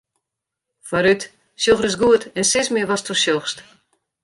[0.91, 1.21] Foarút,
[1.61, 3.57] sjoch ris goed en sis my watsto sjochst.